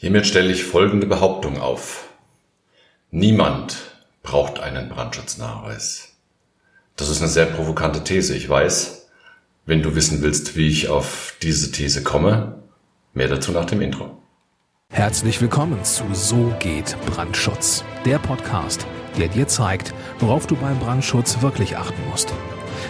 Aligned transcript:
Hiermit 0.00 0.26
stelle 0.26 0.50
ich 0.50 0.64
folgende 0.64 1.06
Behauptung 1.06 1.60
auf. 1.60 2.08
Niemand 3.10 3.76
braucht 4.22 4.58
einen 4.58 4.88
Brandschutznachweis. 4.88 6.16
Das 6.96 7.10
ist 7.10 7.20
eine 7.20 7.28
sehr 7.28 7.44
provokante 7.44 8.02
These, 8.02 8.34
ich 8.34 8.48
weiß. 8.48 9.10
Wenn 9.66 9.82
du 9.82 9.94
wissen 9.94 10.22
willst, 10.22 10.56
wie 10.56 10.68
ich 10.68 10.88
auf 10.88 11.34
diese 11.42 11.70
These 11.70 12.02
komme, 12.02 12.62
mehr 13.12 13.28
dazu 13.28 13.52
nach 13.52 13.66
dem 13.66 13.82
Intro. 13.82 14.16
Herzlich 14.88 15.42
willkommen 15.42 15.84
zu 15.84 16.04
So 16.14 16.50
geht 16.60 16.96
Brandschutz, 17.04 17.84
der 18.06 18.18
Podcast, 18.20 18.86
der 19.18 19.28
dir 19.28 19.48
zeigt, 19.48 19.92
worauf 20.18 20.46
du 20.46 20.56
beim 20.56 20.78
Brandschutz 20.78 21.42
wirklich 21.42 21.76
achten 21.76 22.08
musst. 22.08 22.32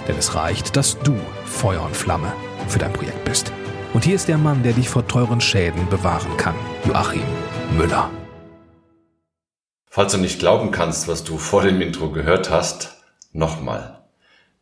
Denn 0.07 0.17
es 0.17 0.37
reicht, 0.37 0.77
dass 0.77 0.97
du 1.01 1.19
Feuer 1.45 1.83
und 1.83 1.97
Flamme 1.97 2.33
für 2.69 2.79
dein 2.79 2.93
Projekt 2.93 3.25
bist. 3.25 3.53
Und 3.93 4.05
hier 4.05 4.15
ist 4.15 4.29
der 4.29 4.39
Mann, 4.39 4.63
der 4.63 4.73
dich 4.73 4.89
vor 4.89 5.09
teuren 5.09 5.41
Schäden 5.41 5.89
bewahren 5.89 6.37
kann, 6.37 6.55
Joachim 6.87 7.25
Müller. 7.77 8.09
Falls 9.87 10.13
du 10.13 10.19
nicht 10.19 10.39
glauben 10.39 10.71
kannst, 10.71 11.09
was 11.09 11.25
du 11.25 11.39
vor 11.39 11.63
dem 11.63 11.81
Intro 11.81 12.11
gehört 12.11 12.51
hast, 12.51 13.03
nochmal. 13.33 14.05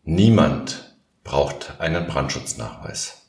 Niemand 0.03 0.97
braucht 1.25 1.75
einen 1.79 2.07
Brandschutznachweis. 2.07 3.29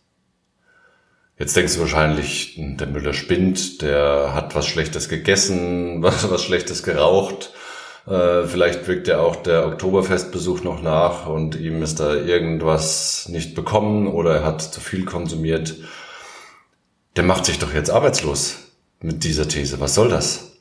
Jetzt 1.37 1.57
denkst 1.57 1.75
du 1.75 1.81
wahrscheinlich, 1.81 2.55
hm, 2.55 2.77
der 2.77 2.87
Müller 2.87 3.13
spinnt, 3.13 3.81
der 3.81 4.33
hat 4.33 4.55
was 4.55 4.67
Schlechtes 4.67 5.09
gegessen, 5.09 6.01
was, 6.01 6.29
was 6.29 6.43
Schlechtes 6.43 6.83
geraucht, 6.83 7.51
äh, 8.07 8.45
vielleicht 8.45 8.87
wirkt 8.87 9.07
ja 9.07 9.19
auch 9.19 9.35
der 9.37 9.67
Oktoberfestbesuch 9.67 10.63
noch 10.63 10.81
nach 10.81 11.27
und 11.27 11.55
ihm 11.55 11.81
ist 11.81 11.99
da 11.99 12.15
irgendwas 12.15 13.27
nicht 13.29 13.55
bekommen 13.55 14.07
oder 14.07 14.37
er 14.37 14.43
hat 14.45 14.61
zu 14.61 14.81
viel 14.81 15.05
konsumiert. 15.05 15.75
Der 17.15 17.23
macht 17.23 17.45
sich 17.45 17.59
doch 17.59 17.73
jetzt 17.73 17.89
arbeitslos 17.89 18.57
mit 19.01 19.23
dieser 19.23 19.47
These. 19.47 19.79
Was 19.79 19.95
soll 19.95 20.09
das? 20.09 20.57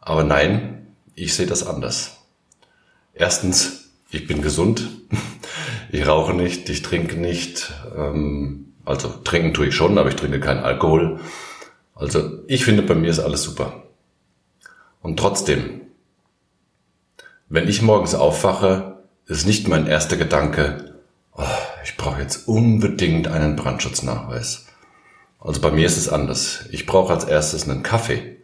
Aber 0.00 0.24
nein, 0.24 0.86
ich 1.14 1.34
sehe 1.34 1.46
das 1.46 1.66
anders. 1.66 2.18
Erstens, 3.14 3.90
ich 4.10 4.26
bin 4.26 4.42
gesund. 4.42 4.88
Ich 5.92 6.04
rauche 6.06 6.34
nicht, 6.34 6.68
ich 6.68 6.82
trinke 6.82 7.16
nicht. 7.16 7.72
Ähm, 7.96 8.74
also 8.84 9.08
trinken 9.08 9.54
tue 9.54 9.68
ich 9.68 9.74
schon, 9.74 9.98
aber 9.98 10.08
ich 10.08 10.16
trinke 10.16 10.40
keinen 10.40 10.64
Alkohol. 10.64 11.20
Also 11.94 12.40
ich 12.48 12.64
finde, 12.64 12.82
bei 12.82 12.96
mir 12.96 13.08
ist 13.08 13.20
alles 13.20 13.44
super. 13.44 13.84
Und 15.00 15.18
trotzdem, 15.18 15.82
wenn 17.48 17.68
ich 17.68 17.82
morgens 17.82 18.14
aufwache, 18.14 18.98
ist 19.26 19.46
nicht 19.46 19.68
mein 19.68 19.86
erster 19.86 20.16
Gedanke, 20.16 20.94
oh, 21.32 21.44
ich 21.84 21.96
brauche 21.96 22.20
jetzt 22.20 22.48
unbedingt 22.48 23.28
einen 23.28 23.56
Brandschutznachweis. 23.56 24.66
Also 25.38 25.60
bei 25.60 25.70
mir 25.70 25.86
ist 25.86 25.96
es 25.96 26.08
anders. 26.08 26.64
Ich 26.70 26.86
brauche 26.86 27.12
als 27.12 27.24
erstes 27.24 27.68
einen 27.68 27.82
Kaffee. 27.82 28.36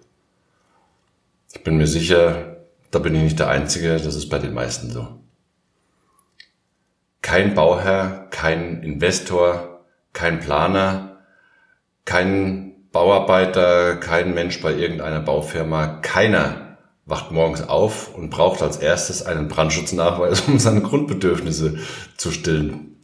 Ich 1.52 1.64
bin 1.64 1.76
mir 1.76 1.86
sicher, 1.86 2.58
da 2.90 2.98
bin 2.98 3.14
ich 3.14 3.22
nicht 3.22 3.38
der 3.38 3.48
Einzige, 3.48 3.98
das 3.98 4.14
ist 4.14 4.28
bei 4.28 4.38
den 4.38 4.54
meisten 4.54 4.90
so. 4.90 5.20
Kein 7.22 7.54
Bauherr, 7.54 8.28
kein 8.30 8.82
Investor, 8.82 9.84
kein 10.12 10.40
Planer, 10.40 11.18
kein 12.04 12.72
Bauarbeiter, 12.92 13.96
kein 13.96 14.34
Mensch 14.34 14.60
bei 14.60 14.72
irgendeiner 14.74 15.20
Baufirma, 15.20 15.98
keiner 16.02 16.61
wacht 17.06 17.32
morgens 17.32 17.62
auf 17.62 18.14
und 18.14 18.30
braucht 18.30 18.62
als 18.62 18.76
erstes 18.76 19.22
einen 19.22 19.48
Brandschutznachweis, 19.48 20.42
um 20.42 20.58
seine 20.58 20.82
Grundbedürfnisse 20.82 21.78
zu 22.16 22.30
stillen. 22.30 22.96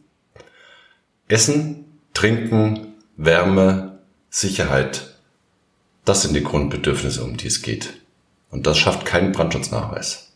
Essen, 1.27 1.85
Trinken, 2.13 2.93
Wärme, 3.17 3.99
Sicherheit. 4.29 5.15
Das 6.05 6.21
sind 6.21 6.33
die 6.33 6.43
Grundbedürfnisse, 6.43 7.23
um 7.23 7.37
die 7.37 7.47
es 7.47 7.61
geht. 7.61 7.93
Und 8.49 8.65
das 8.65 8.77
schafft 8.77 9.05
keinen 9.05 9.31
Brandschutznachweis. 9.31 10.31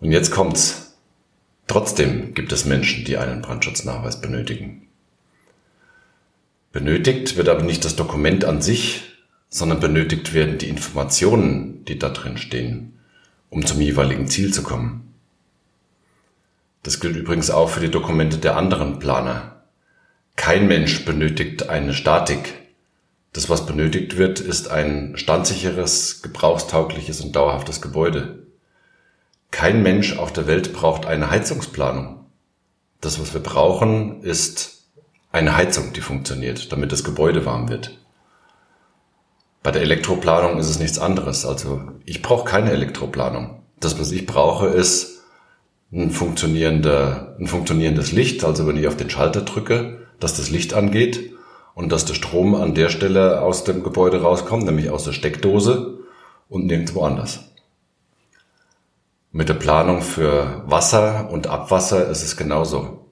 Und 0.00 0.12
jetzt 0.12 0.30
kommt's. 0.30 0.94
Trotzdem 1.66 2.34
gibt 2.34 2.52
es 2.52 2.64
Menschen, 2.64 3.04
die 3.04 3.16
einen 3.16 3.40
Brandschutznachweis 3.40 4.20
benötigen. 4.20 4.88
Benötigt 6.72 7.36
wird 7.36 7.48
aber 7.48 7.62
nicht 7.62 7.84
das 7.84 7.96
Dokument 7.96 8.44
an 8.44 8.60
sich, 8.60 9.11
sondern 9.52 9.80
benötigt 9.80 10.32
werden 10.32 10.56
die 10.56 10.70
Informationen, 10.70 11.84
die 11.84 11.98
da 11.98 12.08
drin 12.08 12.38
stehen, 12.38 12.98
um 13.50 13.66
zum 13.66 13.82
jeweiligen 13.82 14.26
Ziel 14.26 14.52
zu 14.52 14.62
kommen. 14.62 15.12
Das 16.82 17.00
gilt 17.00 17.16
übrigens 17.16 17.50
auch 17.50 17.68
für 17.68 17.80
die 17.80 17.90
Dokumente 17.90 18.38
der 18.38 18.56
anderen 18.56 18.98
Planer. 18.98 19.62
Kein 20.36 20.68
Mensch 20.68 21.04
benötigt 21.04 21.68
eine 21.68 21.92
Statik. 21.92 22.54
Das, 23.34 23.50
was 23.50 23.66
benötigt 23.66 24.16
wird, 24.16 24.40
ist 24.40 24.68
ein 24.68 25.18
standsicheres, 25.18 26.22
gebrauchstaugliches 26.22 27.20
und 27.20 27.36
dauerhaftes 27.36 27.82
Gebäude. 27.82 28.46
Kein 29.50 29.82
Mensch 29.82 30.16
auf 30.16 30.32
der 30.32 30.46
Welt 30.46 30.72
braucht 30.72 31.04
eine 31.04 31.30
Heizungsplanung. 31.30 32.24
Das, 33.02 33.20
was 33.20 33.34
wir 33.34 33.42
brauchen, 33.42 34.22
ist 34.22 34.86
eine 35.30 35.56
Heizung, 35.58 35.92
die 35.92 36.00
funktioniert, 36.00 36.72
damit 36.72 36.90
das 36.90 37.04
Gebäude 37.04 37.44
warm 37.44 37.68
wird. 37.68 37.98
Bei 39.62 39.70
der 39.70 39.82
Elektroplanung 39.82 40.58
ist 40.58 40.68
es 40.68 40.78
nichts 40.78 40.98
anderes. 40.98 41.46
Also 41.46 41.82
ich 42.04 42.22
brauche 42.22 42.44
keine 42.48 42.72
Elektroplanung. 42.72 43.62
Das, 43.78 43.98
was 43.98 44.10
ich 44.10 44.26
brauche, 44.26 44.66
ist 44.66 45.22
ein, 45.92 46.10
funktionierender, 46.10 47.36
ein 47.38 47.46
funktionierendes 47.46 48.12
Licht. 48.12 48.44
Also 48.44 48.66
wenn 48.66 48.76
ich 48.76 48.88
auf 48.88 48.96
den 48.96 49.10
Schalter 49.10 49.42
drücke, 49.42 50.06
dass 50.18 50.36
das 50.36 50.50
Licht 50.50 50.74
angeht 50.74 51.32
und 51.74 51.92
dass 51.92 52.04
der 52.04 52.14
Strom 52.14 52.54
an 52.54 52.74
der 52.74 52.88
Stelle 52.88 53.42
aus 53.42 53.64
dem 53.64 53.82
Gebäude 53.82 54.22
rauskommt, 54.22 54.64
nämlich 54.64 54.90
aus 54.90 55.04
der 55.04 55.12
Steckdose 55.12 55.98
und 56.48 56.66
nirgendwo 56.66 57.04
anders. 57.04 57.40
Mit 59.30 59.48
der 59.48 59.54
Planung 59.54 60.02
für 60.02 60.62
Wasser 60.66 61.30
und 61.30 61.46
Abwasser 61.46 62.08
ist 62.08 62.22
es 62.22 62.36
genauso. 62.36 63.06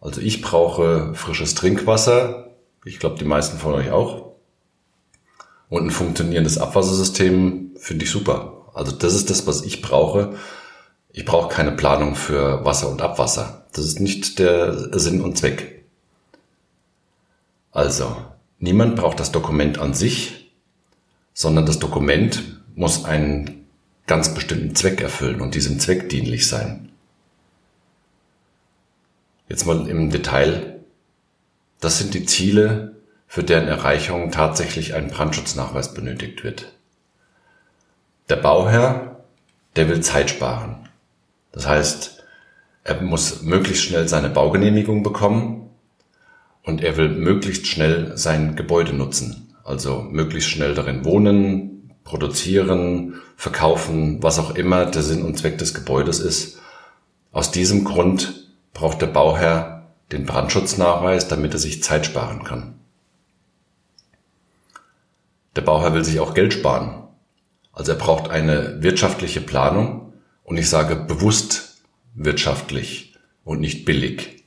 Also 0.00 0.20
ich 0.20 0.42
brauche 0.42 1.14
frisches 1.14 1.54
Trinkwasser. 1.54 2.50
Ich 2.84 2.98
glaube, 2.98 3.18
die 3.18 3.24
meisten 3.24 3.58
von 3.58 3.72
euch 3.72 3.90
auch. 3.90 4.33
Und 5.74 5.88
ein 5.88 5.90
funktionierendes 5.90 6.56
Abwassersystem 6.56 7.72
finde 7.76 8.04
ich 8.04 8.10
super. 8.12 8.70
Also 8.74 8.92
das 8.92 9.12
ist 9.12 9.28
das, 9.28 9.48
was 9.48 9.62
ich 9.62 9.82
brauche. 9.82 10.36
Ich 11.10 11.24
brauche 11.24 11.52
keine 11.52 11.72
Planung 11.72 12.14
für 12.14 12.64
Wasser 12.64 12.88
und 12.88 13.02
Abwasser. 13.02 13.66
Das 13.72 13.84
ist 13.84 13.98
nicht 13.98 14.38
der 14.38 14.96
Sinn 14.96 15.20
und 15.20 15.36
Zweck. 15.36 15.84
Also, 17.72 18.16
niemand 18.60 18.94
braucht 18.94 19.18
das 19.18 19.32
Dokument 19.32 19.78
an 19.78 19.94
sich, 19.94 20.52
sondern 21.32 21.66
das 21.66 21.80
Dokument 21.80 22.62
muss 22.76 23.04
einen 23.04 23.66
ganz 24.06 24.32
bestimmten 24.32 24.76
Zweck 24.76 25.00
erfüllen 25.00 25.40
und 25.40 25.56
diesem 25.56 25.80
Zweck 25.80 26.08
dienlich 26.08 26.46
sein. 26.46 26.92
Jetzt 29.48 29.66
mal 29.66 29.88
im 29.88 30.10
Detail. 30.10 30.84
Das 31.80 31.98
sind 31.98 32.14
die 32.14 32.26
Ziele, 32.26 32.94
für 33.26 33.42
deren 33.42 33.68
Erreichung 33.68 34.30
tatsächlich 34.30 34.94
ein 34.94 35.08
Brandschutznachweis 35.08 35.94
benötigt 35.94 36.44
wird. 36.44 36.72
Der 38.28 38.36
Bauherr, 38.36 39.24
der 39.76 39.88
will 39.88 40.00
Zeit 40.00 40.30
sparen. 40.30 40.88
Das 41.52 41.66
heißt, 41.66 42.24
er 42.84 43.00
muss 43.00 43.42
möglichst 43.42 43.84
schnell 43.84 44.08
seine 44.08 44.28
Baugenehmigung 44.28 45.02
bekommen 45.02 45.70
und 46.62 46.82
er 46.82 46.96
will 46.96 47.08
möglichst 47.08 47.66
schnell 47.66 48.16
sein 48.16 48.56
Gebäude 48.56 48.92
nutzen. 48.92 49.54
Also 49.64 50.02
möglichst 50.02 50.50
schnell 50.50 50.74
darin 50.74 51.04
wohnen, 51.04 51.90
produzieren, 52.04 53.20
verkaufen, 53.36 54.22
was 54.22 54.38
auch 54.38 54.54
immer 54.54 54.86
der 54.86 55.02
Sinn 55.02 55.22
und 55.22 55.38
Zweck 55.38 55.58
des 55.58 55.74
Gebäudes 55.74 56.20
ist. 56.20 56.58
Aus 57.32 57.50
diesem 57.50 57.84
Grund 57.84 58.48
braucht 58.74 59.00
der 59.02 59.06
Bauherr 59.06 59.88
den 60.12 60.26
Brandschutznachweis, 60.26 61.28
damit 61.28 61.54
er 61.54 61.58
sich 61.58 61.82
Zeit 61.82 62.06
sparen 62.06 62.44
kann. 62.44 62.74
Der 65.64 65.70
Bauherr 65.70 65.94
will 65.94 66.04
sich 66.04 66.20
auch 66.20 66.34
Geld 66.34 66.52
sparen. 66.52 67.04
Also 67.72 67.92
er 67.92 67.98
braucht 67.98 68.28
eine 68.28 68.82
wirtschaftliche 68.82 69.40
Planung 69.40 70.12
und 70.42 70.58
ich 70.58 70.68
sage 70.68 70.94
bewusst 70.94 71.78
wirtschaftlich 72.14 73.14
und 73.44 73.60
nicht 73.60 73.86
billig. 73.86 74.44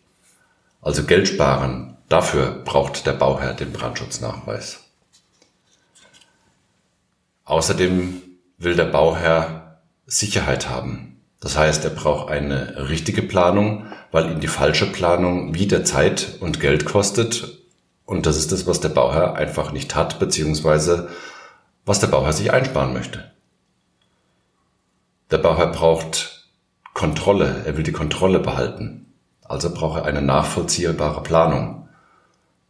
Also 0.79 1.05
Geld 1.05 1.27
sparen, 1.27 1.97
dafür 2.07 2.61
braucht 2.63 3.07
der 3.07 3.13
Bauherr 3.13 3.55
den 3.55 3.73
Brandschutznachweis. 3.73 4.81
Außerdem 7.45 8.21
will 8.59 8.75
der 8.75 8.85
Bauherr 8.85 9.79
Sicherheit 10.05 10.69
haben. 10.69 11.19
Das 11.39 11.57
heißt, 11.57 11.83
er 11.83 11.89
braucht 11.89 12.29
eine 12.29 12.89
richtige 12.89 13.23
Planung, 13.23 13.87
weil 14.11 14.29
ihn 14.29 14.39
die 14.39 14.47
falsche 14.47 14.85
Planung 14.85 15.55
wieder 15.55 15.83
Zeit 15.83 16.37
und 16.41 16.59
Geld 16.59 16.85
kostet 16.85 17.56
und 18.07 18.25
das 18.25 18.37
ist 18.37 18.53
das, 18.53 18.65
was 18.65 18.79
der 18.79 18.89
Bauherr 18.89 19.35
einfach 19.35 19.71
nicht 19.73 19.93
hat, 19.95 20.17
beziehungsweise 20.17 21.09
was 21.85 21.99
der 21.99 22.07
Bauherr 22.07 22.33
sich 22.33 22.51
einsparen 22.51 22.93
möchte. 22.93 23.31
Der 25.29 25.37
Bauherr 25.37 25.67
braucht 25.67 26.47
Kontrolle, 26.93 27.63
er 27.65 27.75
will 27.75 27.83
die 27.83 27.91
Kontrolle 27.91 28.39
behalten. 28.39 29.13
Also 29.43 29.73
braucht 29.73 29.99
er 29.99 30.05
eine 30.05 30.21
nachvollziehbare 30.21 31.21
Planung. 31.21 31.89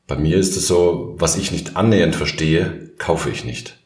Bei 0.07 0.15
mir 0.15 0.37
ist 0.37 0.57
es 0.57 0.67
so, 0.67 1.15
was 1.19 1.37
ich 1.37 1.51
nicht 1.51 1.77
annähernd 1.77 2.15
verstehe, 2.15 2.91
kaufe 2.97 3.29
ich 3.29 3.45
nicht. 3.45 3.77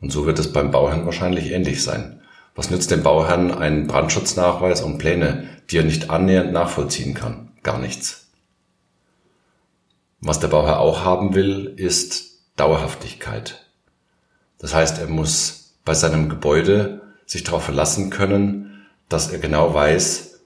Und 0.00 0.10
so 0.10 0.24
wird 0.24 0.38
es 0.38 0.54
beim 0.54 0.70
Bauherrn 0.70 1.04
wahrscheinlich 1.04 1.50
ähnlich 1.50 1.82
sein. 1.82 2.22
Was 2.54 2.70
nützt 2.70 2.90
dem 2.90 3.02
Bauherrn 3.02 3.50
ein 3.50 3.86
Brandschutznachweis 3.86 4.80
und 4.80 4.96
Pläne, 4.98 5.48
die 5.70 5.76
er 5.76 5.84
nicht 5.84 6.08
annähernd 6.08 6.52
nachvollziehen 6.52 7.12
kann? 7.12 7.52
Gar 7.62 7.78
nichts. 7.78 8.23
Was 10.24 10.40
der 10.40 10.48
Bauherr 10.48 10.80
auch 10.80 11.04
haben 11.04 11.34
will, 11.34 11.72
ist 11.76 12.40
Dauerhaftigkeit. 12.56 13.66
Das 14.58 14.74
heißt, 14.74 14.98
er 14.98 15.06
muss 15.06 15.76
bei 15.84 15.94
seinem 15.94 16.28
Gebäude 16.28 17.02
sich 17.26 17.44
darauf 17.44 17.64
verlassen 17.64 18.10
können, 18.10 18.86
dass 19.08 19.30
er 19.30 19.38
genau 19.38 19.72
weiß, 19.74 20.40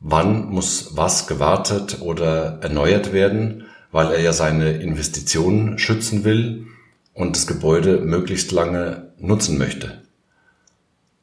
wann 0.00 0.46
muss 0.46 0.96
was 0.96 1.26
gewartet 1.28 2.00
oder 2.00 2.58
erneuert 2.62 3.12
werden 3.12 3.66
weil 3.92 4.12
er 4.12 4.20
ja 4.20 4.32
seine 4.32 4.72
Investitionen 4.72 5.78
schützen 5.78 6.24
will 6.24 6.66
und 7.14 7.36
das 7.36 7.46
Gebäude 7.46 7.98
möglichst 7.98 8.52
lange 8.52 9.12
nutzen 9.18 9.58
möchte. 9.58 10.02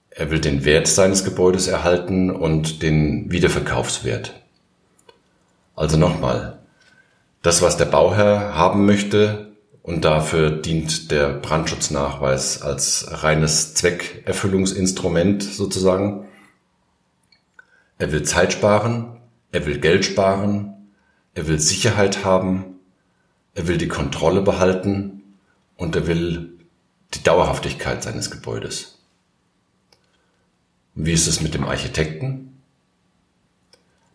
Er 0.09 0.31
will 0.31 0.39
den 0.39 0.65
Wert 0.65 0.87
seines 0.87 1.23
Gebäudes 1.23 1.67
erhalten 1.67 2.31
und 2.31 2.81
den 2.81 3.31
Wiederverkaufswert. 3.31 4.33
Also 5.75 5.97
nochmal, 5.97 6.56
das, 7.47 7.61
was 7.61 7.77
der 7.77 7.85
Bauherr 7.85 8.55
haben 8.55 8.85
möchte, 8.85 9.55
und 9.81 10.03
dafür 10.03 10.51
dient 10.51 11.11
der 11.11 11.29
Brandschutznachweis 11.29 12.61
als 12.61 13.23
reines 13.23 13.73
Zweckerfüllungsinstrument 13.73 15.43
sozusagen. 15.43 16.27
Er 17.99 18.11
will 18.11 18.23
Zeit 18.23 18.51
sparen, 18.51 19.21
er 19.53 19.65
will 19.65 19.79
Geld 19.79 20.03
sparen, 20.03 20.89
er 21.35 21.47
will 21.47 21.57
Sicherheit 21.57 22.25
haben, 22.25 22.81
er 23.55 23.69
will 23.69 23.77
die 23.77 23.87
Kontrolle 23.87 24.41
behalten 24.41 25.23
und 25.77 25.95
er 25.95 26.05
will 26.05 26.49
die 27.13 27.23
Dauerhaftigkeit 27.23 28.03
seines 28.03 28.29
Gebäudes. 28.29 28.99
Wie 30.95 31.13
ist 31.13 31.27
es 31.27 31.39
mit 31.39 31.53
dem 31.53 31.63
Architekten? 31.63 32.61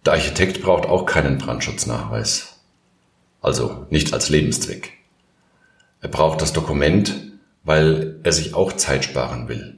Der 0.05 0.13
Architekt 0.13 0.61
braucht 0.61 0.85
auch 0.85 1.07
keinen 1.07 1.39
Brandschutznachweis. 1.39 2.52
Also 3.43 3.87
nicht 3.91 4.15
als 4.15 4.31
Lebenszweck. 4.31 4.93
Er 6.01 6.09
braucht 6.09 6.41
das 6.41 6.53
Dokument, 6.53 7.15
weil 7.65 8.19
er 8.23 8.33
sich 8.33 8.55
auch 8.55 8.73
Zeit 8.73 9.05
sparen 9.05 9.49
will. 9.49 9.77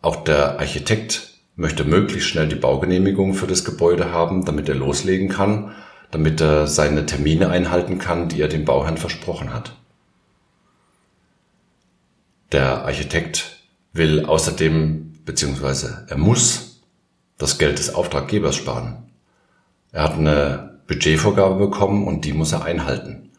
Auch 0.00 0.24
der 0.24 0.58
Architekt 0.58 1.34
möchte 1.56 1.84
möglichst 1.84 2.28
schnell 2.28 2.48
die 2.48 2.56
Baugenehmigung 2.56 3.34
für 3.34 3.46
das 3.46 3.64
Gebäude 3.64 4.10
haben, 4.10 4.44
damit 4.44 4.68
er 4.68 4.74
loslegen 4.74 5.28
kann 5.28 5.74
damit 6.14 6.40
er 6.40 6.68
seine 6.68 7.06
Termine 7.06 7.48
einhalten 7.48 7.98
kann, 7.98 8.28
die 8.28 8.40
er 8.40 8.46
dem 8.46 8.64
Bauherrn 8.64 8.98
versprochen 8.98 9.52
hat. 9.52 9.72
Der 12.52 12.84
Architekt 12.84 13.58
will 13.92 14.24
außerdem, 14.24 15.24
beziehungsweise 15.24 16.06
er 16.08 16.16
muss 16.16 16.82
das 17.36 17.58
Geld 17.58 17.80
des 17.80 17.92
Auftraggebers 17.92 18.54
sparen. 18.54 19.10
Er 19.90 20.04
hat 20.04 20.12
eine 20.12 20.73
Budgetvorgabe 20.86 21.56
bekommen 21.56 22.06
und 22.06 22.24
die 22.24 22.32
muss 22.32 22.52
er 22.52 22.64
einhalten. 22.64 23.30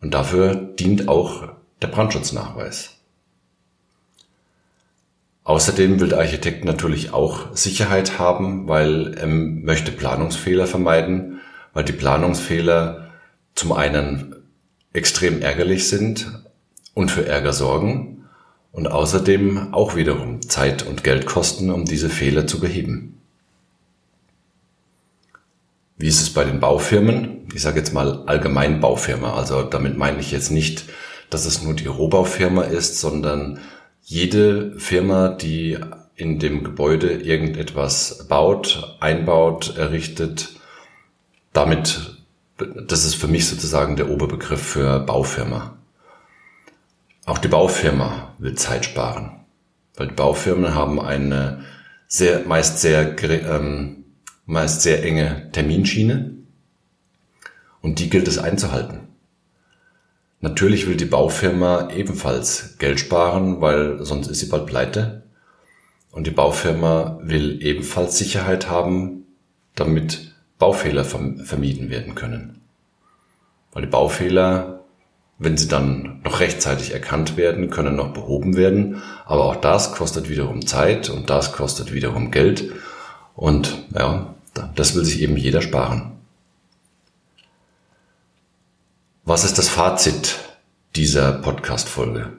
Und 0.00 0.14
dafür 0.14 0.54
dient 0.54 1.08
auch 1.08 1.48
der 1.82 1.88
Brandschutznachweis. 1.88 2.92
Außerdem 5.44 6.00
will 6.00 6.08
der 6.08 6.18
Architekt 6.18 6.64
natürlich 6.64 7.12
auch 7.12 7.54
Sicherheit 7.54 8.18
haben, 8.18 8.68
weil 8.68 9.14
er 9.14 9.26
möchte 9.26 9.92
Planungsfehler 9.92 10.66
vermeiden 10.66 11.36
weil 11.76 11.84
die 11.84 11.92
Planungsfehler 11.92 13.10
zum 13.54 13.72
einen 13.72 14.34
extrem 14.94 15.42
ärgerlich 15.42 15.90
sind 15.90 16.42
und 16.94 17.10
für 17.10 17.26
Ärger 17.26 17.52
sorgen 17.52 18.24
und 18.72 18.86
außerdem 18.90 19.74
auch 19.74 19.94
wiederum 19.94 20.40
Zeit 20.40 20.86
und 20.86 21.04
Geld 21.04 21.26
kosten, 21.26 21.70
um 21.70 21.84
diese 21.84 22.08
Fehler 22.08 22.46
zu 22.46 22.60
beheben. 22.60 23.15
Wie 25.96 26.08
ist 26.08 26.20
es 26.20 26.30
bei 26.32 26.44
den 26.44 26.60
Baufirmen? 26.60 27.48
Ich 27.54 27.62
sage 27.62 27.78
jetzt 27.78 27.94
mal 27.94 28.24
allgemein 28.26 28.80
Baufirma. 28.80 29.34
Also 29.34 29.62
damit 29.62 29.96
meine 29.96 30.20
ich 30.20 30.30
jetzt 30.30 30.50
nicht, 30.50 30.84
dass 31.30 31.46
es 31.46 31.62
nur 31.62 31.74
die 31.74 31.86
Rohbaufirma 31.86 32.62
ist, 32.62 33.00
sondern 33.00 33.60
jede 34.02 34.78
Firma, 34.78 35.28
die 35.28 35.78
in 36.14 36.38
dem 36.38 36.64
Gebäude 36.64 37.12
irgendetwas 37.12 38.26
baut, 38.28 38.96
einbaut, 39.00 39.76
errichtet, 39.76 40.56
damit, 41.52 42.22
das 42.58 43.04
ist 43.04 43.14
für 43.14 43.28
mich 43.28 43.48
sozusagen 43.48 43.96
der 43.96 44.10
Oberbegriff 44.10 44.62
für 44.62 45.00
Baufirma. 45.00 45.76
Auch 47.24 47.38
die 47.38 47.48
Baufirma 47.48 48.34
will 48.38 48.54
Zeit 48.54 48.84
sparen, 48.84 49.44
weil 49.96 50.08
die 50.08 50.14
Baufirmen 50.14 50.74
haben 50.74 51.00
eine 51.00 51.64
sehr, 52.06 52.44
meist 52.46 52.78
sehr, 52.78 53.20
ähm, 53.24 54.04
meist 54.46 54.82
sehr 54.82 55.04
enge 55.04 55.50
Terminschiene 55.52 56.32
und 57.82 57.98
die 57.98 58.08
gilt 58.08 58.28
es 58.28 58.38
einzuhalten. 58.38 59.00
Natürlich 60.40 60.86
will 60.86 60.96
die 60.96 61.06
Baufirma 61.06 61.90
ebenfalls 61.90 62.76
Geld 62.78 63.00
sparen, 63.00 63.60
weil 63.60 64.04
sonst 64.04 64.28
ist 64.28 64.40
sie 64.40 64.46
bald 64.46 64.66
pleite. 64.66 65.22
Und 66.12 66.26
die 66.26 66.30
Baufirma 66.30 67.18
will 67.22 67.60
ebenfalls 67.62 68.16
Sicherheit 68.16 68.70
haben, 68.70 69.26
damit 69.74 70.34
Baufehler 70.58 71.04
vermieden 71.04 71.90
werden 71.90 72.14
können. 72.14 72.60
Weil 73.72 73.82
die 73.82 73.90
Baufehler, 73.90 74.84
wenn 75.38 75.56
sie 75.56 75.68
dann 75.68 76.20
noch 76.22 76.40
rechtzeitig 76.40 76.94
erkannt 76.94 77.36
werden, 77.36 77.68
können 77.68 77.96
noch 77.96 78.12
behoben 78.12 78.56
werden. 78.56 79.02
Aber 79.26 79.44
auch 79.46 79.56
das 79.56 79.92
kostet 79.92 80.30
wiederum 80.30 80.64
Zeit 80.66 81.10
und 81.10 81.28
das 81.28 81.52
kostet 81.52 81.92
wiederum 81.92 82.30
Geld. 82.30 82.72
Und 83.34 83.84
ja, 83.94 84.35
das 84.74 84.94
will 84.94 85.04
sich 85.04 85.20
eben 85.20 85.36
jeder 85.36 85.62
sparen. 85.62 86.12
Was 89.24 89.44
ist 89.44 89.58
das 89.58 89.68
Fazit 89.68 90.36
dieser 90.94 91.32
Podcast-Folge? 91.32 92.32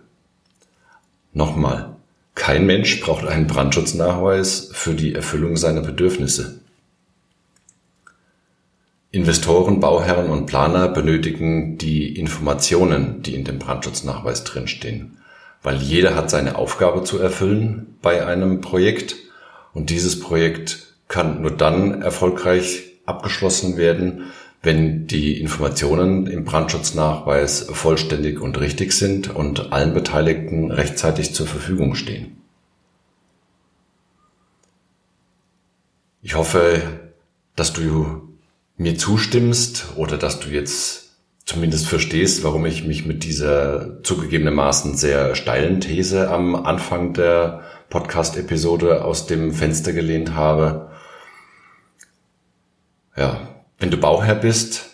Nochmal. 1.33 1.95
Kein 2.33 2.65
Mensch 2.65 3.01
braucht 3.01 3.25
einen 3.25 3.47
Brandschutznachweis 3.47 4.69
für 4.71 4.93
die 4.93 5.13
Erfüllung 5.13 5.57
seiner 5.57 5.81
Bedürfnisse. 5.81 6.61
Investoren, 9.11 9.79
Bauherren 9.79 10.29
und 10.29 10.45
Planer 10.45 10.87
benötigen 10.87 11.77
die 11.77 12.15
Informationen, 12.15 13.21
die 13.21 13.35
in 13.35 13.43
dem 13.43 13.57
Brandschutznachweis 13.57 14.43
drinstehen, 14.43 15.17
weil 15.63 15.77
jeder 15.77 16.15
hat 16.15 16.29
seine 16.29 16.55
Aufgabe 16.55 17.03
zu 17.03 17.19
erfüllen 17.19 17.97
bei 18.01 18.25
einem 18.25 18.61
Projekt 18.61 19.15
und 19.73 19.89
dieses 19.89 20.19
Projekt 20.19 20.86
kann 21.07 21.41
nur 21.41 21.51
dann 21.51 22.01
erfolgreich 22.01 22.83
abgeschlossen 23.05 23.77
werden, 23.77 24.31
wenn 24.61 25.07
die 25.07 25.39
Informationen 25.39 26.27
im 26.27 26.43
Brandschutznachweis 26.43 27.67
vollständig 27.71 28.41
und 28.41 28.59
richtig 28.59 28.91
sind 28.91 29.33
und 29.33 29.71
allen 29.71 29.93
Beteiligten 29.93 30.71
rechtzeitig 30.71 31.33
zur 31.33 31.47
Verfügung 31.47 31.95
stehen. 31.95 32.37
Ich 36.21 36.35
hoffe, 36.35 36.81
dass 37.55 37.71
du 37.71 38.27
mir 38.75 38.97
zustimmst 38.97 39.93
oder 39.95 40.17
dass 40.17 40.39
du 40.39 40.49
jetzt 40.49 41.11
zumindest 41.45 41.87
verstehst, 41.87 42.43
warum 42.43 42.65
ich 42.65 42.83
mich 42.85 43.05
mit 43.05 43.23
dieser 43.23 44.03
zugegebenermaßen 44.03 44.97
sehr 44.97 45.35
steilen 45.35 45.79
These 45.79 46.29
am 46.29 46.55
Anfang 46.55 47.13
der 47.13 47.61
Podcast-Episode 47.89 49.05
aus 49.05 49.27
dem 49.27 49.53
Fenster 49.53 49.93
gelehnt 49.93 50.35
habe. 50.35 50.91
Ja, 53.17 53.63
wenn 53.79 53.91
du 53.91 53.97
Bauherr 53.97 54.35
bist, 54.35 54.85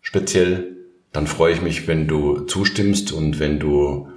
speziell, 0.00 0.76
dann 1.12 1.26
freue 1.26 1.52
ich 1.52 1.62
mich, 1.62 1.88
wenn 1.88 2.06
du 2.06 2.40
zustimmst 2.40 3.12
und 3.12 3.38
wenn 3.38 3.58
du 3.58 4.08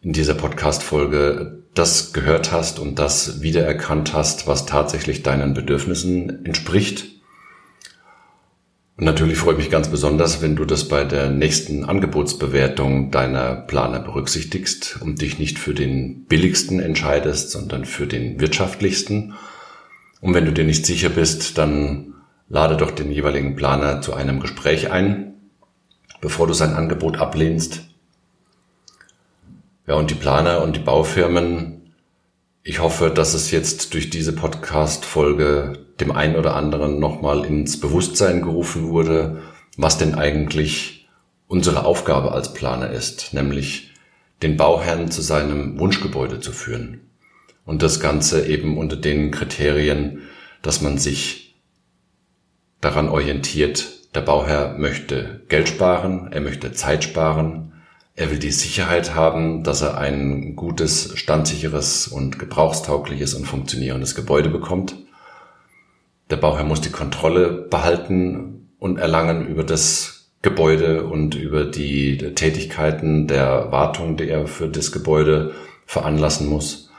in 0.00 0.12
dieser 0.12 0.34
Podcast-Folge 0.34 1.62
das 1.74 2.12
gehört 2.12 2.52
hast 2.52 2.78
und 2.78 2.98
das 2.98 3.42
wiedererkannt 3.42 4.12
hast, 4.14 4.46
was 4.46 4.66
tatsächlich 4.66 5.22
deinen 5.22 5.54
Bedürfnissen 5.54 6.44
entspricht 6.44 7.14
und 8.96 9.06
natürlich 9.06 9.38
freue 9.38 9.54
ich 9.54 9.58
mich 9.58 9.70
ganz 9.70 9.88
besonders, 9.88 10.40
wenn 10.40 10.54
du 10.54 10.64
das 10.64 10.86
bei 10.86 11.04
der 11.04 11.28
nächsten 11.28 11.84
Angebotsbewertung 11.84 13.10
deiner 13.10 13.56
Planer 13.56 13.98
berücksichtigst 13.98 14.98
und 15.00 15.20
dich 15.20 15.40
nicht 15.40 15.58
für 15.58 15.74
den 15.74 16.26
billigsten 16.26 16.78
entscheidest, 16.78 17.50
sondern 17.50 17.86
für 17.86 18.06
den 18.06 18.40
wirtschaftlichsten. 18.40 19.34
Und 20.20 20.34
wenn 20.34 20.44
du 20.44 20.52
dir 20.52 20.64
nicht 20.64 20.86
sicher 20.86 21.08
bist, 21.08 21.58
dann 21.58 22.13
lade 22.54 22.76
doch 22.76 22.92
den 22.92 23.10
jeweiligen 23.10 23.56
Planer 23.56 24.00
zu 24.00 24.14
einem 24.14 24.38
Gespräch 24.38 24.92
ein, 24.92 25.34
bevor 26.20 26.46
du 26.46 26.52
sein 26.52 26.74
Angebot 26.74 27.18
ablehnst. 27.18 27.82
Ja, 29.88 29.94
und 29.96 30.10
die 30.10 30.14
Planer 30.14 30.62
und 30.62 30.76
die 30.76 30.80
Baufirmen 30.80 31.74
ich 32.66 32.80
hoffe, 32.80 33.10
dass 33.10 33.34
es 33.34 33.50
jetzt 33.50 33.92
durch 33.92 34.08
diese 34.08 34.32
Podcast-Folge 34.32 35.84
dem 36.00 36.10
einen 36.12 36.34
oder 36.34 36.56
anderen 36.56 36.98
nochmal 36.98 37.44
ins 37.44 37.78
Bewusstsein 37.78 38.40
gerufen 38.40 38.88
wurde, 38.88 39.42
was 39.76 39.98
denn 39.98 40.14
eigentlich 40.14 41.06
unsere 41.46 41.84
Aufgabe 41.84 42.32
als 42.32 42.54
Planer 42.54 42.88
ist, 42.88 43.34
nämlich 43.34 43.90
den 44.42 44.56
Bauherrn 44.56 45.10
zu 45.10 45.20
seinem 45.20 45.78
Wunschgebäude 45.78 46.40
zu 46.40 46.52
führen. 46.52 47.02
Und 47.66 47.82
das 47.82 48.00
Ganze 48.00 48.46
eben 48.46 48.78
unter 48.78 48.96
den 48.96 49.30
Kriterien, 49.30 50.22
dass 50.62 50.80
man 50.80 50.96
sich 50.96 51.43
daran 52.84 53.08
orientiert, 53.08 54.14
der 54.14 54.20
Bauherr 54.20 54.76
möchte 54.78 55.42
Geld 55.48 55.68
sparen, 55.68 56.30
er 56.30 56.40
möchte 56.40 56.72
Zeit 56.72 57.02
sparen, 57.02 57.72
er 58.14 58.30
will 58.30 58.38
die 58.38 58.52
Sicherheit 58.52 59.14
haben, 59.14 59.64
dass 59.64 59.82
er 59.82 59.98
ein 59.98 60.54
gutes, 60.54 61.18
standsicheres 61.18 62.06
und 62.06 62.38
gebrauchstaugliches 62.38 63.34
und 63.34 63.46
funktionierendes 63.46 64.14
Gebäude 64.14 64.50
bekommt. 64.50 64.94
Der 66.30 66.36
Bauherr 66.36 66.64
muss 66.64 66.80
die 66.80 66.92
Kontrolle 66.92 67.50
behalten 67.50 68.68
und 68.78 68.98
erlangen 68.98 69.48
über 69.48 69.64
das 69.64 70.30
Gebäude 70.42 71.04
und 71.06 71.34
über 71.34 71.64
die 71.64 72.18
Tätigkeiten 72.34 73.26
der 73.26 73.72
Wartung, 73.72 74.16
die 74.16 74.28
er 74.28 74.46
für 74.46 74.68
das 74.68 74.92
Gebäude 74.92 75.54
veranlassen 75.86 76.48
muss, 76.48 76.90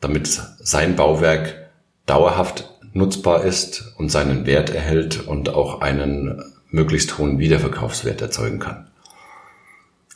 damit 0.00 0.26
sein 0.28 0.96
Bauwerk 0.96 1.70
dauerhaft 2.06 2.79
nutzbar 2.92 3.44
ist 3.44 3.94
und 3.96 4.10
seinen 4.10 4.46
Wert 4.46 4.70
erhält 4.70 5.26
und 5.26 5.50
auch 5.50 5.80
einen 5.80 6.42
möglichst 6.70 7.18
hohen 7.18 7.38
Wiederverkaufswert 7.38 8.20
erzeugen 8.20 8.58
kann. 8.58 8.90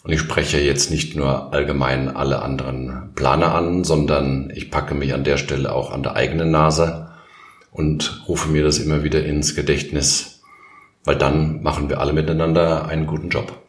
Und 0.02 0.12
ich 0.12 0.20
spreche 0.20 0.60
jetzt 0.60 0.90
nicht 0.90 1.16
nur 1.16 1.54
allgemein 1.54 2.14
alle 2.14 2.42
anderen 2.42 3.12
Planer 3.14 3.54
an, 3.54 3.84
sondern 3.84 4.52
ich 4.54 4.70
packe 4.70 4.94
mich 4.94 5.14
an 5.14 5.24
der 5.24 5.38
Stelle 5.38 5.72
auch 5.72 5.90
an 5.90 6.02
der 6.02 6.14
eigenen 6.14 6.50
Nase 6.50 7.10
und 7.72 8.22
rufe 8.28 8.50
mir 8.50 8.62
das 8.62 8.78
immer 8.78 9.02
wieder 9.02 9.24
ins 9.24 9.54
Gedächtnis, 9.54 10.42
weil 11.04 11.16
dann 11.16 11.62
machen 11.62 11.88
wir 11.88 12.00
alle 12.00 12.12
miteinander 12.12 12.86
einen 12.86 13.06
guten 13.06 13.30
Job. 13.30 13.62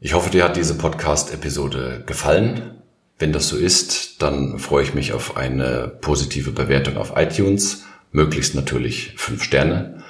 Ich 0.00 0.12
hoffe, 0.12 0.30
dir 0.30 0.44
hat 0.44 0.56
diese 0.56 0.76
Podcast-Episode 0.76 2.02
gefallen. 2.04 2.82
Wenn 3.18 3.32
das 3.32 3.48
so 3.48 3.56
ist, 3.56 4.20
dann 4.22 4.58
freue 4.58 4.84
ich 4.84 4.92
mich 4.92 5.14
auf 5.14 5.38
eine 5.38 5.90
positive 6.00 6.50
Bewertung 6.50 6.98
auf 6.98 7.14
iTunes, 7.16 7.84
möglichst 8.12 8.54
natürlich 8.54 9.14
fünf 9.16 9.42
Sterne. 9.42 10.04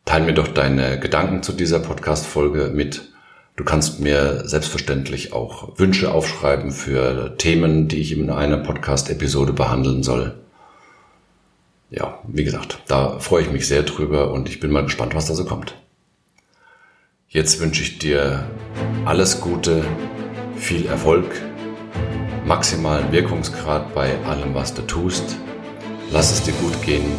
Teil 0.04 0.22
mir 0.22 0.34
doch 0.34 0.48
deine 0.48 0.98
Gedanken 0.98 1.42
zu 1.42 1.52
dieser 1.52 1.80
Podcast-Folge 1.80 2.70
mit. 2.74 3.12
Du 3.56 3.64
kannst 3.64 4.00
mir 4.00 4.48
selbstverständlich 4.48 5.34
auch 5.34 5.78
Wünsche 5.78 6.12
aufschreiben 6.12 6.72
für 6.72 7.36
Themen, 7.36 7.88
die 7.88 8.00
ich 8.00 8.12
in 8.12 8.30
einer 8.30 8.56
Podcast-Episode 8.56 9.52
behandeln 9.52 10.02
soll. 10.02 10.40
Ja, 11.90 12.20
wie 12.28 12.44
gesagt, 12.44 12.78
da 12.86 13.18
freue 13.18 13.42
ich 13.42 13.50
mich 13.50 13.66
sehr 13.66 13.82
drüber 13.82 14.30
und 14.30 14.48
ich 14.48 14.60
bin 14.60 14.70
mal 14.70 14.84
gespannt, 14.84 15.14
was 15.14 15.26
da 15.26 15.34
so 15.34 15.44
kommt. 15.44 15.74
Jetzt 17.28 17.60
wünsche 17.60 17.82
ich 17.82 17.98
dir 17.98 18.48
alles 19.04 19.40
Gute, 19.40 19.84
viel 20.56 20.86
Erfolg, 20.86 21.26
maximalen 22.46 23.10
Wirkungsgrad 23.10 23.92
bei 23.92 24.16
allem, 24.24 24.54
was 24.54 24.72
du 24.72 24.82
tust. 24.82 25.36
Lass 26.12 26.32
es 26.32 26.42
dir 26.44 26.54
gut 26.54 26.80
gehen. 26.82 27.10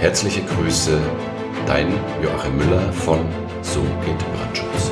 Herzliche 0.00 0.42
Grüße, 0.42 0.98
dein 1.66 1.92
Joachim 2.22 2.56
Müller 2.56 2.92
von 2.92 3.20
So 3.62 3.80
geht 4.04 4.18
Brandschutz. 4.34 4.90